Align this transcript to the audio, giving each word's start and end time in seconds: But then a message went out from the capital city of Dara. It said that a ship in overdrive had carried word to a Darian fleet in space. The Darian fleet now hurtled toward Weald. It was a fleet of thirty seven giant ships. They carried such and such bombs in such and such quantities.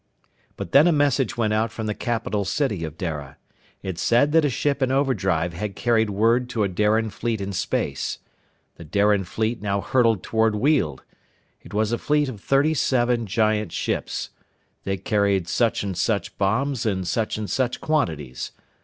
But 0.57 0.71
then 0.71 0.87
a 0.87 0.91
message 0.91 1.37
went 1.37 1.53
out 1.53 1.71
from 1.71 1.85
the 1.85 1.93
capital 1.93 2.43
city 2.43 2.83
of 2.83 2.97
Dara. 2.97 3.37
It 3.83 3.99
said 3.99 4.31
that 4.31 4.43
a 4.43 4.49
ship 4.49 4.81
in 4.81 4.91
overdrive 4.91 5.53
had 5.53 5.75
carried 5.75 6.09
word 6.09 6.49
to 6.49 6.63
a 6.63 6.67
Darian 6.67 7.11
fleet 7.11 7.39
in 7.39 7.53
space. 7.53 8.17
The 8.77 8.83
Darian 8.83 9.25
fleet 9.25 9.61
now 9.61 9.79
hurtled 9.79 10.23
toward 10.23 10.55
Weald. 10.55 11.03
It 11.61 11.75
was 11.75 11.91
a 11.91 11.99
fleet 11.99 12.29
of 12.29 12.41
thirty 12.41 12.73
seven 12.73 13.27
giant 13.27 13.71
ships. 13.73 14.31
They 14.85 14.97
carried 14.97 15.47
such 15.47 15.83
and 15.83 15.95
such 15.95 16.35
bombs 16.39 16.83
in 16.87 17.05
such 17.05 17.37
and 17.37 17.47
such 17.47 17.79
quantities. 17.79 18.53